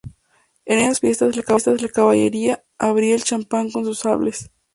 En 0.65 0.79
esas 0.79 0.99
fiestas 0.99 1.35
la 1.37 1.89
caballería 1.91 2.63
abría 2.79 3.13
el 3.13 3.23
champán 3.23 3.69
con 3.69 3.85
sus 3.85 3.99
sables. 3.99 4.49